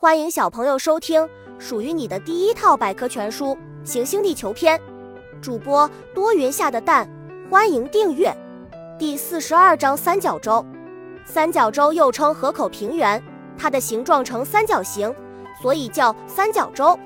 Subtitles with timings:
[0.00, 1.28] 欢迎小朋友收听
[1.58, 3.46] 属于你的第一套百科全书
[3.82, 4.78] 《行星地球篇》，
[5.42, 7.10] 主播多云下的蛋，
[7.50, 8.32] 欢迎订阅。
[8.96, 10.64] 第四十二章三角洲。
[11.24, 13.20] 三角洲又称河口平原，
[13.58, 15.12] 它的形状呈三角形，
[15.60, 16.96] 所以叫三角洲。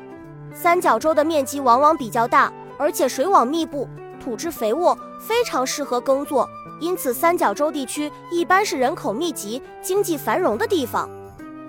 [0.53, 3.89] 三角洲的面积往往比较大，而且水网密布，
[4.23, 6.47] 土质肥沃，非常适合耕作，
[6.79, 11.09] 因此三角洲地区一般是人口密集、经济繁荣的地方。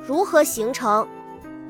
[0.05, 1.07] 如何形成？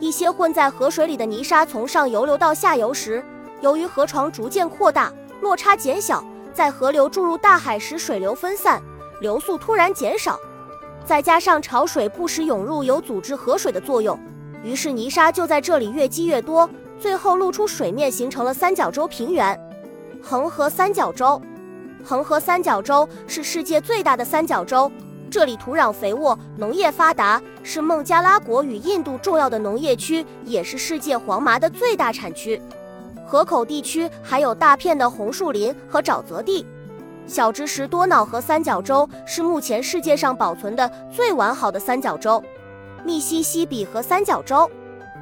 [0.03, 3.23] 一些混在河水里的泥沙从上游流到下游时，
[3.61, 6.21] 由于河床逐渐扩大，落差减小，
[6.53, 8.83] 在河流注入大海时，水流分散，
[9.21, 10.37] 流速突然减少，
[11.05, 14.19] 再加上潮水不时涌入，有阻滞河水的作用，
[14.61, 19.57] 于是泥沙就在这里越积越多，最后露出水面，形成了三角洲平原。
[20.21, 21.41] 恒河三角洲，
[22.03, 24.91] 恒河三角洲是世界最大的三角洲。
[25.33, 32.61] 这里土壤肥沃，农业发达，是孟加拉国与印度重要的农业区，也是世界黄麻的最大产区。
[33.25, 36.63] 河口地区还有大片的红树林和沼泽地。
[37.25, 42.39] 小知识：多瑙河三角洲是目前世界上保存的最完好的三角洲。
[43.03, 44.69] 密西西比河三角洲，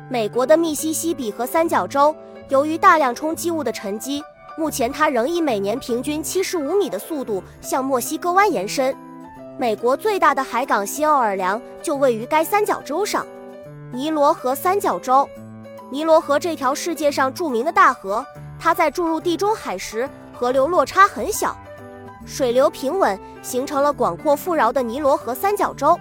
[0.10, 2.14] 美国的密西西比河三角洲，
[2.50, 4.22] 由于大量冲击物的沉积，
[4.58, 8.94] 目前它仍以每年平均七十五米的速度向墨西哥湾延伸。
[9.58, 13.26] 美国最大的海港新奥尔良就位于该三角洲上。
[13.94, 15.28] 尼罗河三角洲，
[15.90, 18.26] 尼罗河这条世界上著名的大河，
[18.60, 21.56] 它在注入地中海时，河流落差很小，
[22.26, 26.00] 水流平稳，形成了广阔富饶的尼罗河三角洲。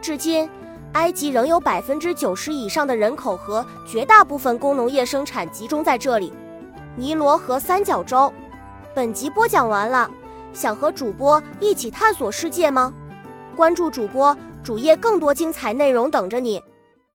[0.00, 0.48] 至今，
[0.92, 6.32] 埃及仍有百分之九十以上的人口和绝大部分工农业生产集中在这里。
[6.94, 8.30] 尼罗河三角洲，
[8.94, 10.10] 本集播讲完了。
[10.52, 12.92] 想和主播一起探索世界吗？
[13.56, 16.62] 关注主播主页，更多精彩内容等着你。